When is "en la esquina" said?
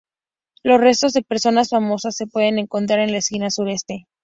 3.01-3.51